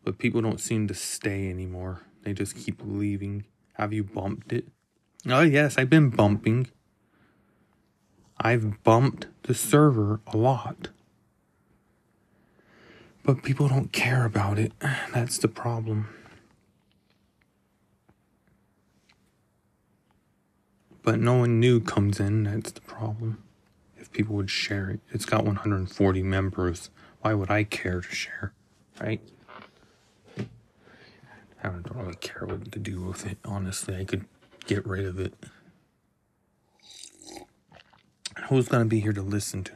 But 0.03 0.17
people 0.17 0.41
don't 0.41 0.59
seem 0.59 0.87
to 0.87 0.93
stay 0.93 1.49
anymore. 1.49 2.01
They 2.23 2.33
just 2.33 2.55
keep 2.55 2.81
leaving. 2.83 3.45
Have 3.73 3.91
you 3.91 4.03
bumped 4.03 4.53
it? 4.53 4.67
Oh, 5.27 5.41
yes, 5.41 5.77
I've 5.77 5.89
been 5.89 6.09
bumping. 6.09 6.67
I've 8.39 8.83
bumped 8.83 9.27
the 9.43 9.53
server 9.53 10.21
a 10.27 10.37
lot. 10.37 10.89
But 13.23 13.43
people 13.43 13.67
don't 13.67 13.91
care 13.91 14.25
about 14.25 14.59
it. 14.59 14.73
That's 15.13 15.37
the 15.37 15.47
problem. 15.47 16.09
But 21.01 21.19
no 21.19 21.35
one 21.35 21.59
new 21.59 21.81
comes 21.81 22.19
in. 22.19 22.43
That's 22.43 22.71
the 22.71 22.81
problem 22.81 23.43
people 24.13 24.35
would 24.35 24.49
share 24.49 24.89
it. 24.89 24.99
It's 25.11 25.25
got 25.25 25.45
140 25.45 26.23
members. 26.23 26.89
Why 27.21 27.33
would 27.33 27.51
I 27.51 27.63
care 27.63 28.01
to 28.01 28.15
share? 28.15 28.53
Right? 29.01 29.21
I 31.63 31.69
don't 31.69 31.95
really 31.95 32.15
care 32.15 32.45
what 32.45 32.71
to 32.71 32.79
do 32.79 33.01
with 33.01 33.25
it. 33.25 33.37
Honestly, 33.45 33.95
I 33.95 34.03
could 34.03 34.25
get 34.65 34.85
rid 34.85 35.05
of 35.05 35.19
it. 35.19 35.33
Who's 38.49 38.67
going 38.67 38.83
to 38.83 38.89
be 38.89 38.99
here 38.99 39.13
to 39.13 39.21
listen 39.21 39.63
to? 39.65 39.71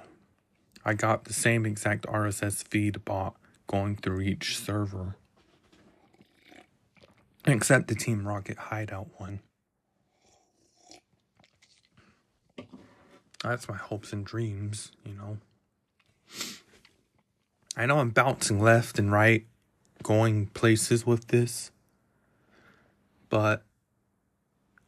I 0.84 0.94
got 0.94 1.26
the 1.26 1.34
same 1.34 1.66
exact 1.66 2.06
RSS 2.06 2.68
feed 2.68 3.04
bot 3.06 3.36
going 3.68 3.96
through 3.96 4.22
each 4.22 4.58
server. 4.58 5.16
Except 7.46 7.88
the 7.88 7.96
Team 7.96 8.28
Rocket 8.28 8.58
Hideout 8.58 9.08
one. 9.18 9.40
That's 13.48 13.70
my 13.70 13.78
hopes 13.78 14.14
and 14.14 14.26
dreams, 14.26 14.92
you 15.06 15.14
know. 15.14 15.38
I 17.76 17.86
know 17.86 18.00
I'm 18.00 18.10
bouncing 18.10 18.60
left 18.60 18.98
and 19.00 19.12
right, 19.12 19.46
going 20.04 20.48
places 20.48 21.06
with 21.06 21.28
this, 21.28 21.72
but 23.30 23.64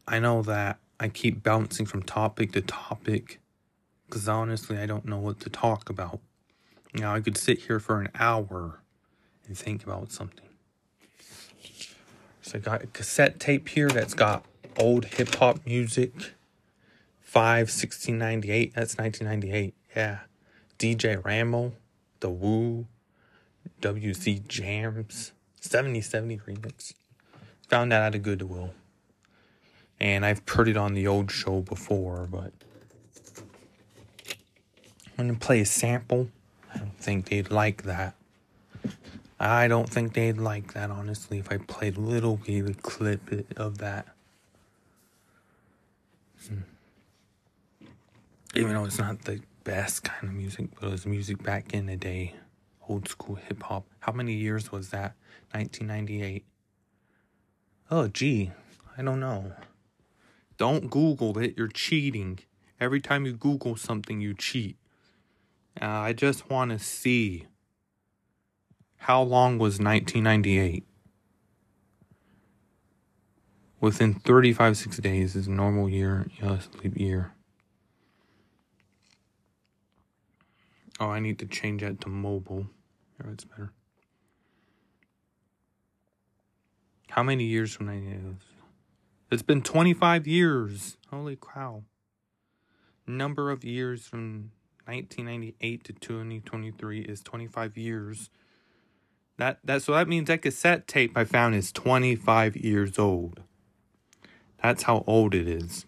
I 0.08 0.20
know 0.20 0.42
that 0.44 0.80
I 1.00 1.08
keep 1.08 1.44
bouncing 1.44 1.86
from 1.86 2.04
topic 2.04 2.52
to 2.54 2.62
topic 2.62 3.40
because 4.06 4.28
honestly, 4.28 4.78
I 4.78 4.88
don't 4.88 5.06
know 5.06 5.20
what 5.20 5.40
to 5.42 5.50
talk 5.50 5.90
about. 5.90 6.20
Now, 6.96 7.14
I 7.14 7.22
could 7.22 7.38
sit 7.38 7.60
here 7.60 7.80
for 7.80 8.02
an 8.02 8.10
hour 8.16 8.82
and 9.48 9.56
think 9.56 9.84
about 9.84 10.12
something. 10.12 10.48
So 12.42 12.58
I 12.58 12.62
got 12.62 12.84
a 12.84 12.88
cassette 12.88 13.40
tape 13.40 13.70
here 13.70 13.90
that's 13.90 14.16
got 14.16 14.44
old 14.78 15.06
hip 15.06 15.36
hop 15.36 15.60
music 15.66 16.34
5 17.30 17.68
1698 17.68 18.74
that's 18.74 18.98
1998 18.98 19.76
yeah. 19.96 20.20
Dj 20.80 21.24
ramble 21.24 21.74
the 22.22 22.30
woo 22.32 22.88
wc 23.80 24.48
jams 24.48 25.32
7070 25.62 26.40
remix. 26.40 26.94
Found 27.68 27.92
that 27.92 28.02
at 28.02 28.16
a 28.16 28.18
goodwill 28.18 28.72
and 30.00 30.26
i've 30.26 30.44
put 30.48 30.68
it 30.68 30.76
on 30.76 30.96
the 30.96 31.06
old 31.06 31.30
show 31.30 31.62
before 31.62 32.28
but 32.32 32.52
i'm 35.20 35.28
gonna 35.28 35.38
play 35.38 35.60
a 35.62 35.68
sample. 35.68 36.30
I 36.74 36.80
don't 36.80 36.98
think 36.98 37.30
they'd 37.30 37.52
like 37.52 37.84
that. 37.84 38.16
I 39.40 39.68
don't 39.68 39.88
think 39.88 40.14
they'd 40.14 40.40
like 40.40 40.74
that 40.74 40.90
honestly 40.90 41.38
if 41.38 41.52
i 41.52 41.58
played 41.58 41.96
a 41.96 42.02
little 42.02 42.38
bit 42.38 42.68
of 42.68 42.82
clip 42.82 43.22
of 43.56 43.78
that. 43.78 44.08
Hmm 46.48 46.62
even 48.60 48.74
though 48.74 48.84
it's 48.84 49.00
not 49.00 49.22
the 49.22 49.40
best 49.64 50.04
kind 50.04 50.26
of 50.26 50.34
music, 50.34 50.68
but 50.76 50.88
it 50.88 50.92
was 50.92 51.06
music 51.06 51.42
back 51.42 51.74
in 51.74 51.86
the 51.86 51.96
day, 51.96 52.36
old 52.90 53.08
school 53.08 53.36
hip 53.36 53.64
hop. 53.64 53.86
How 54.00 54.12
many 54.12 54.34
years 54.34 54.70
was 54.70 54.90
that? 54.90 55.16
1998. 55.52 56.46
Oh, 57.90 58.08
gee, 58.10 58.52
I 58.98 59.02
don't 59.02 59.22
know. 59.22 59.54
Don't 60.58 60.90
Google 60.90 61.38
it, 61.38 61.56
you're 61.58 61.70
cheating. 61.70 62.40
Every 62.82 63.00
time 63.00 63.26
you 63.26 63.32
Google 63.34 63.78
something, 63.78 64.20
you 64.20 64.34
cheat. 64.34 64.78
Uh, 65.82 65.86
I 65.86 66.14
just 66.14 66.50
want 66.50 66.72
to 66.72 66.80
see 66.80 67.48
how 68.98 69.22
long 69.22 69.58
was 69.58 69.80
1998? 69.80 70.86
Within 73.80 74.16
35 74.16 74.76
6 74.76 74.98
days 74.98 75.38
is 75.38 75.48
a 75.48 75.52
normal 75.52 75.88
year, 75.88 76.28
yes, 76.42 76.68
leap 76.84 76.98
year. 76.98 77.32
Oh, 81.00 81.10
I 81.10 81.20
need 81.20 81.40
to 81.40 81.46
change 81.46 81.82
that 81.82 82.02
to 82.02 82.10
mobile. 82.10 82.68
Here, 83.18 83.32
it's 83.32 83.46
better. 83.46 83.72
How 87.10 87.24
many 87.24 87.46
years 87.46 87.74
from 87.74 87.88
now? 87.88 88.36
It's 89.32 89.42
been 89.42 89.62
25 89.62 90.28
years. 90.28 90.98
Holy 91.10 91.38
cow. 91.38 91.84
Number 93.08 93.50
of 93.50 93.64
years 93.64 94.06
from 94.06 94.52
1998 94.86 95.84
to 95.86 95.94
2023 95.94 97.02
is 97.02 97.22
25 97.22 97.78
years. 97.78 98.30
That 99.38 99.60
that 99.64 99.82
so 99.82 99.94
that 99.94 100.08
means 100.08 100.28
that 100.28 100.42
cassette 100.42 100.88
tape 100.88 101.18
I 101.18 101.24
found 101.24 101.56
is 101.56 101.72
25 101.72 102.58
years 102.58 103.00
old. 103.00 103.42
That's 104.62 104.84
how 104.84 105.04
old 105.08 105.34
it 105.34 105.48
is. 105.48 105.86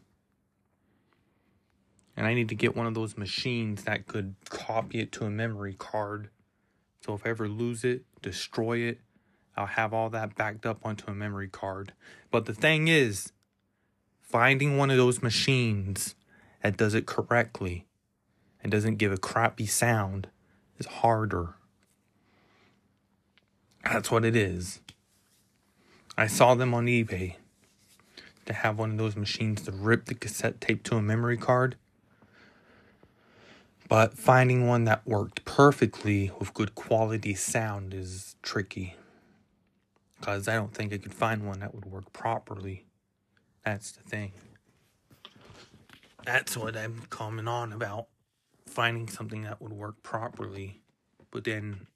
And 2.18 2.28
I 2.28 2.34
need 2.34 2.50
to 2.50 2.56
get 2.56 2.76
one 2.76 2.88
of 2.88 2.94
those 2.94 3.18
machines 3.18 3.84
that 3.84 4.08
could 4.08 4.36
copy 4.50 5.00
it 5.00 5.12
to 5.14 5.26
a 5.26 5.30
memory 5.30 5.76
card. 5.78 6.30
So 7.06 7.14
if 7.14 7.26
I 7.26 7.30
ever 7.30 7.48
lose 7.48 7.84
it, 7.84 8.04
destroy 8.22 8.80
it, 8.80 9.00
I'll 9.56 9.66
have 9.66 9.94
all 9.94 10.10
that 10.10 10.36
backed 10.36 10.66
up 10.66 10.80
onto 10.84 11.10
a 11.10 11.16
memory 11.16 11.48
card. 11.48 11.94
But 12.30 12.46
the 12.46 12.54
thing 12.54 12.88
is, 12.88 13.32
finding 14.22 14.78
one 14.78 14.92
of 14.92 14.98
those 14.98 15.22
machines 15.22 16.16
that 16.64 16.78
does 16.78 16.94
it 16.94 17.06
correctly 17.06 17.86
and 18.62 18.72
doesn't 18.72 18.98
give 18.98 19.12
a 19.12 19.18
crappy 19.18 19.66
sound 19.66 20.28
is 20.78 20.86
harder. 20.86 21.56
That's 23.84 24.12
what 24.12 24.24
it 24.24 24.36
is. 24.36 24.80
I 26.18 26.28
saw 26.28 26.56
them 26.56 26.74
on 26.74 26.86
eBay 26.86 27.36
to 28.46 28.54
have 28.54 28.78
one 28.78 28.92
of 28.92 28.98
those 28.98 29.16
machines 29.16 29.64
to 29.64 29.72
rip 29.72 30.06
the 30.06 30.14
cassette 30.14 30.62
tape 30.62 30.84
to 30.84 30.96
a 30.96 31.02
memory 31.02 31.38
card 31.38 31.78
But 33.92 34.18
finding 34.18 34.68
one 34.68 34.86
that 34.86 35.06
worked 35.06 35.44
perfectly 35.44 36.32
with 36.40 36.54
good 36.54 36.76
quality 36.76 37.36
sound 37.36 37.94
is 37.94 38.38
tricky. 38.42 38.96
Because 40.18 40.48
I 40.48 40.54
don't 40.54 40.74
think 40.74 40.94
I 40.94 40.98
could 40.98 41.14
find 41.14 41.46
one 41.46 41.60
that 41.60 41.76
would 41.76 41.84
work 41.84 42.14
properly. 42.14 42.86
That's 43.66 43.92
the 43.92 44.02
thing. 44.02 44.32
That's 46.26 46.56
what 46.56 46.78
I'm 46.78 47.02
coming 47.10 47.50
on 47.50 47.74
about. 47.74 48.08
Finding 48.66 49.10
something 49.10 49.44
that 49.44 49.62
would 49.62 49.74
work 49.74 50.02
properly. 50.04 50.80
But 51.30 51.44
then, 51.44 51.88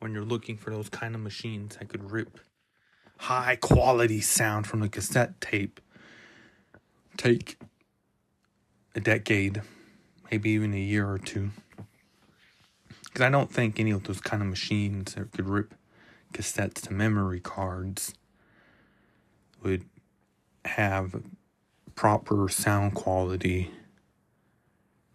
when 0.00 0.14
you're 0.14 0.24
looking 0.24 0.56
for 0.56 0.70
those 0.70 0.88
kind 0.88 1.14
of 1.14 1.20
machines 1.20 1.76
that 1.76 1.90
could 1.90 2.10
rip 2.10 2.40
high 3.18 3.54
quality 3.54 4.20
sound 4.20 4.66
from 4.66 4.80
the 4.80 4.88
cassette 4.88 5.40
tape, 5.40 5.80
take 7.16 7.56
a 8.96 9.00
decade, 9.00 9.62
maybe 10.30 10.50
even 10.50 10.74
a 10.74 10.78
year 10.78 11.08
or 11.08 11.18
two. 11.18 11.50
Because 13.04 13.22
I 13.22 13.30
don't 13.30 13.52
think 13.52 13.78
any 13.78 13.90
of 13.90 14.04
those 14.04 14.20
kind 14.20 14.42
of 14.42 14.48
machines 14.48 15.14
that 15.14 15.32
could 15.32 15.48
rip 15.48 15.74
cassettes 16.32 16.80
to 16.82 16.92
memory 16.92 17.40
cards 17.40 18.14
would 19.62 19.84
have 20.64 21.22
proper 21.94 22.48
sound 22.48 22.94
quality. 22.94 23.70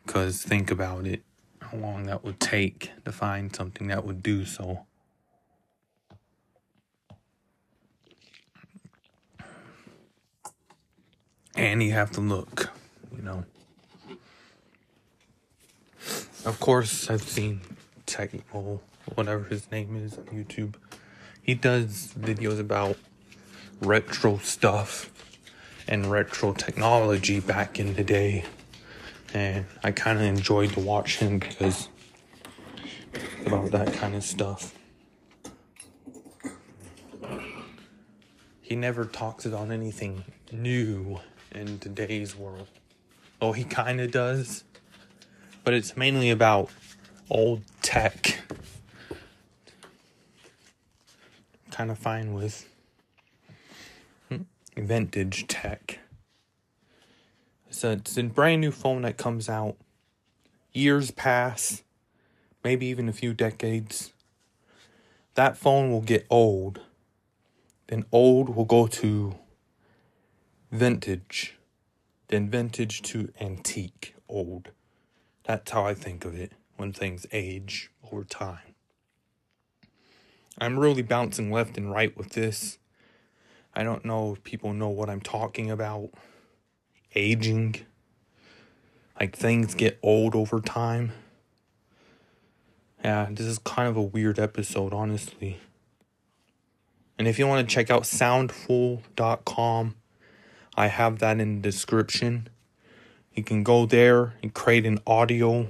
Because 0.06 0.42
think 0.44 0.72
about 0.72 1.06
it 1.06 1.24
how 1.62 1.78
long 1.78 2.06
that 2.06 2.24
would 2.24 2.40
take 2.40 2.92
to 3.06 3.12
find 3.12 3.56
something 3.56 3.88
that 3.88 4.06
would 4.06 4.24
do 4.24 4.46
so. 4.46 4.86
And 11.56 11.84
you 11.84 11.92
have 11.92 12.12
to 12.12 12.22
look, 12.22 12.72
you 13.16 13.22
know. 13.22 13.44
Of 16.46 16.60
course, 16.60 17.10
I've 17.10 17.22
seen 17.22 17.62
Technical, 18.06 18.82
whatever 19.14 19.44
his 19.44 19.70
name 19.72 19.96
is 19.96 20.18
on 20.18 20.24
YouTube. 20.26 20.74
He 21.44 21.54
does 21.54 22.14
videos 22.20 22.60
about 22.60 22.98
retro 23.82 24.38
stuff 24.38 25.12
and 25.88 26.10
retro 26.10 26.54
technology 26.54 27.40
back 27.40 27.80
in 27.80 27.94
the 27.94 28.04
day. 28.04 28.46
And 29.34 29.66
I 29.84 29.92
kind 29.92 30.18
of 30.18 30.26
enjoyed 30.26 30.72
to 30.74 30.80
watch 30.80 31.18
him 31.18 31.38
because 31.38 31.88
about 33.46 33.70
that 33.72 33.94
kind 33.94 34.16
of 34.16 34.24
stuff. 34.24 34.74
He 38.62 38.76
never 38.76 39.06
talks 39.06 39.46
about 39.46 39.72
anything 39.72 40.24
new 40.52 41.20
in 41.52 41.80
today's 41.80 42.36
world. 42.36 42.70
Oh, 43.42 43.52
he 43.52 43.64
kind 43.64 44.02
of 44.02 44.12
does, 44.12 44.64
but 45.64 45.74
it's 45.74 45.96
mainly 45.96 46.30
about 46.30 46.70
old 47.30 47.64
tech. 47.82 48.40
Kind 51.72 51.92
of 51.92 51.98
fine 51.98 52.34
with 52.34 52.68
vintage 54.76 55.48
tech. 55.48 56.00
So 57.70 57.92
it's 57.92 58.18
a 58.18 58.24
brand 58.24 58.62
new 58.62 58.72
phone 58.72 59.04
that 59.04 59.18
comes 59.18 59.48
out. 59.48 59.76
Years 60.74 61.12
pass, 61.12 61.84
maybe 62.64 62.88
even 62.88 63.08
a 63.08 63.14
few 63.14 63.34
decades. 63.34 64.12
That 65.36 65.58
phone 65.58 65.92
will 65.92 66.02
get 66.02 66.26
old. 66.30 66.82
Then 67.88 68.06
old 68.12 68.56
will 68.56 68.66
go 68.66 68.88
to 68.88 69.36
vintage. 70.72 71.58
Then 72.28 72.50
vintage 72.50 73.02
to 73.04 73.32
antique, 73.40 74.16
old. 74.28 74.70
That's 75.50 75.72
how 75.72 75.84
I 75.84 75.96
think 75.96 76.26
of 76.26 76.36
it 76.36 76.52
when 76.78 76.94
things 76.94 77.26
age 77.32 77.90
over 78.06 78.24
time. 78.24 78.76
I'm 80.60 80.78
really 80.78 81.02
bouncing 81.02 81.52
left 81.52 81.76
and 81.76 81.90
right 81.90 82.16
with 82.16 82.34
this. 82.34 82.78
I 83.74 83.82
don't 83.82 84.06
know 84.06 84.34
if 84.34 84.44
people 84.44 84.74
know 84.74 84.90
what 84.90 85.10
I'm 85.10 85.22
talking 85.22 85.72
about. 85.72 86.12
Aging. 87.16 87.78
Like 89.20 89.36
things 89.36 89.74
get 89.74 89.98
old 90.04 90.36
over 90.36 90.60
time. 90.60 91.14
Yeah, 93.04 93.30
this 93.32 93.48
is 93.48 93.58
kind 93.58 93.90
of 93.90 93.98
a 93.98 94.04
weird 94.04 94.38
episode, 94.38 94.94
honestly. 94.94 95.58
And 97.18 97.28
if 97.28 97.40
you 97.40 97.48
want 97.48 97.68
to 97.68 97.74
check 97.74 97.90
out 97.90 98.04
soundful.com, 98.04 99.96
I 100.76 100.88
have 100.90 101.18
that 101.18 101.40
in 101.40 101.56
the 101.56 101.62
description. 101.64 102.50
You 103.34 103.44
can 103.44 103.64
go 103.64 103.86
there 103.86 104.34
and 104.42 104.54
create 104.54 104.86
an 104.86 105.00
audio. 105.08 105.68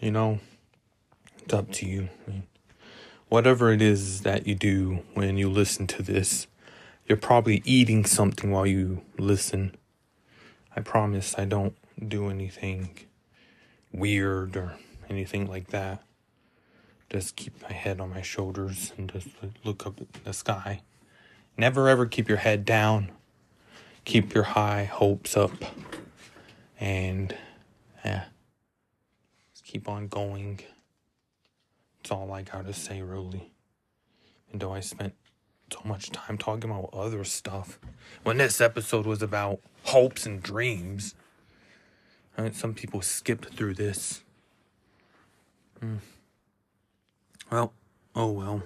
You 0.00 0.10
know, 0.10 0.40
it's 1.42 1.54
up 1.54 1.70
to 1.72 1.86
you. 1.86 2.08
Whatever 3.28 3.72
it 3.72 3.82
is 3.82 4.22
that 4.22 4.46
you 4.46 4.54
do 4.54 5.00
when 5.14 5.36
you 5.36 5.48
listen 5.48 5.86
to 5.88 6.02
this, 6.02 6.46
you're 7.06 7.16
probably 7.16 7.62
eating 7.64 8.04
something 8.04 8.50
while 8.50 8.66
you 8.66 9.02
listen. 9.18 9.74
I 10.76 10.80
promise 10.80 11.34
I 11.38 11.44
don't 11.44 11.76
do 12.06 12.28
anything 12.28 12.90
weird 13.92 14.56
or 14.56 14.74
anything 15.08 15.46
like 15.46 15.68
that. 15.68 16.02
Just 17.08 17.36
keep 17.36 17.62
my 17.62 17.72
head 17.72 18.00
on 18.00 18.10
my 18.10 18.22
shoulders 18.22 18.92
and 18.98 19.10
just 19.10 19.28
look 19.64 19.86
up 19.86 20.00
at 20.00 20.24
the 20.24 20.32
sky. 20.32 20.82
Never 21.56 21.88
ever 21.88 22.04
keep 22.04 22.28
your 22.28 22.38
head 22.38 22.64
down. 22.64 23.10
Keep 24.04 24.34
your 24.34 24.44
high 24.44 24.84
hopes 24.84 25.36
up. 25.36 25.52
And 26.78 27.34
yeah, 28.04 28.24
just 29.52 29.64
keep 29.64 29.88
on 29.88 30.08
going. 30.08 30.60
It's 32.00 32.10
all 32.10 32.32
I 32.32 32.42
gotta 32.42 32.72
say, 32.72 33.02
really. 33.02 33.50
And 34.52 34.60
though 34.60 34.72
I 34.72 34.80
spent 34.80 35.14
so 35.72 35.80
much 35.84 36.10
time 36.10 36.38
talking 36.38 36.70
about 36.70 36.90
other 36.92 37.24
stuff 37.24 37.78
when 38.22 38.36
this 38.38 38.60
episode 38.60 39.06
was 39.06 39.22
about 39.22 39.60
hopes 39.84 40.26
and 40.26 40.42
dreams. 40.42 41.14
And 42.36 42.54
some 42.54 42.74
people 42.74 43.00
skipped 43.00 43.54
through 43.54 43.74
this. 43.74 44.22
Mm. 45.82 45.98
Well, 47.50 47.72
oh 48.14 48.30
well. 48.30 48.62